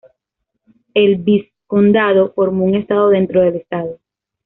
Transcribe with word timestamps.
El 0.95 1.17
vizcondado 1.17 2.33
formó 2.33 2.65
un 2.65 2.73
Estado 2.73 3.09
dentro 3.09 3.39
del 3.43 3.57
Estado. 3.57 3.99